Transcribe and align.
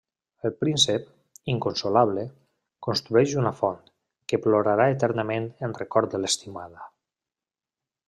El 0.47 0.53
príncep, 0.61 1.03
inconsolable, 1.53 2.23
construeix 2.89 3.37
una 3.43 3.53
font, 3.61 3.79
que 4.33 4.43
plorarà 4.49 4.91
eternament 4.97 5.47
en 5.69 5.81
record 5.85 6.15
de 6.17 6.25
l'estimada. 6.27 6.93